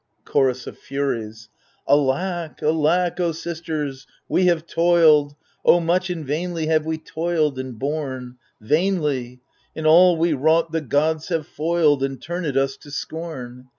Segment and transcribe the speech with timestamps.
[0.25, 1.47] Chorus of Furies
[1.87, 7.77] Alack, alack, O sisters, we have toiled, O much and vainly have we toiled and
[7.77, 9.39] borne 1 Vainly 1
[9.75, 12.01] and all we wrought the gods have foiled.
[12.01, 13.67] And turned us to scorn